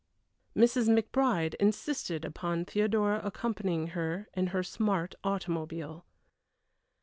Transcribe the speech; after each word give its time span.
Mrs. 0.55 0.89
McBride 0.89 1.53
insisted 1.59 2.25
upon 2.25 2.65
Theodora 2.65 3.21
accompanying 3.23 3.89
her 3.89 4.29
in 4.33 4.47
her 4.47 4.63
smart 4.63 5.13
automobile. 5.23 6.07